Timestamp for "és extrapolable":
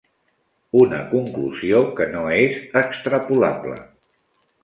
2.37-3.77